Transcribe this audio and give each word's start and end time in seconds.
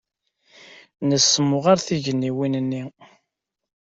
Nessemɣer 1.09 1.77
tugniwin-nni. 1.87 2.83